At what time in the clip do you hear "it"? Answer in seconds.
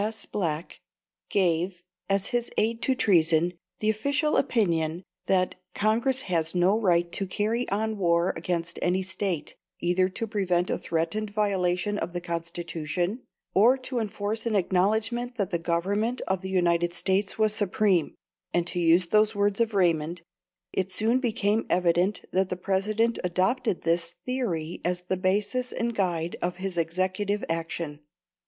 20.73-20.89